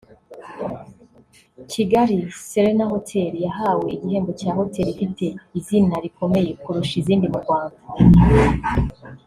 [1.71, 2.17] Kigali
[2.49, 5.25] Serena Hoteli yahawe igihembo cya hoteli ifite
[5.59, 7.77] izina rikomeye kurusha izindi mu Rwanda